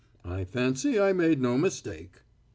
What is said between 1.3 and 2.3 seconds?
no mistake!